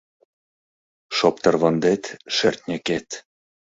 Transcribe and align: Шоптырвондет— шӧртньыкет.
Шоптырвондет— 1.17 2.03
шӧртньыкет. 2.35 3.07